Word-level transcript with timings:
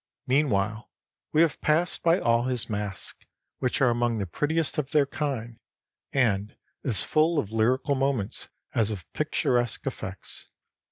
Meanwhile 0.25 0.89
we 1.31 1.41
have 1.41 1.61
passed 1.61 2.01
by 2.01 2.17
all 2.19 2.45
his 2.45 2.67
Masques, 2.71 3.23
which 3.59 3.81
are 3.81 3.91
among 3.91 4.17
the 4.17 4.25
prettiest 4.25 4.79
of 4.79 4.89
their 4.89 5.05
kind, 5.05 5.59
and 6.11 6.57
as 6.83 7.03
full 7.03 7.37
of 7.37 7.51
lyrical 7.51 7.93
moments 7.93 8.49
as 8.73 8.89
of 8.89 9.05
picturesque 9.13 9.85
effects. 9.85 10.47